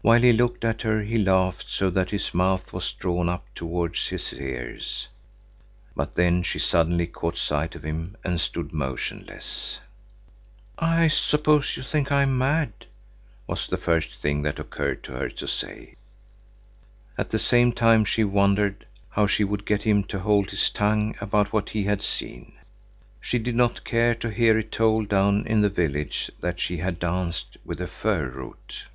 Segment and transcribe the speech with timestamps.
[0.00, 4.08] While he looked at her he laughed so that his mouth was drawn up towards
[4.08, 5.06] his ears.
[5.94, 9.80] But then she suddenly caught sight of him and stood motionless.
[10.78, 12.72] "I suppose you think I am mad,"
[13.46, 15.94] was the first thing that occurred to her to say.
[17.18, 21.16] At the same time she wondered how she would get him to hold his tongue
[21.20, 22.54] about what he had seen.
[23.20, 26.98] She did not care to hear it told down in the village that she had
[26.98, 28.86] danced with a fir root.